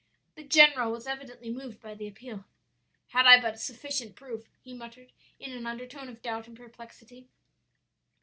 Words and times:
"The 0.33 0.41
general 0.41 0.91
was 0.91 1.05
evidently 1.05 1.51
moved 1.51 1.79
by 1.79 1.93
the 1.93 2.07
appeal. 2.07 2.45
'Had 3.09 3.27
I 3.27 3.39
but 3.39 3.59
sufficient 3.59 4.15
proof,' 4.15 4.49
he 4.59 4.73
muttered 4.73 5.11
in 5.37 5.51
an 5.51 5.67
undertone 5.67 6.09
of 6.09 6.23
doubt 6.23 6.47
and 6.47 6.57
perplexity. 6.57 7.27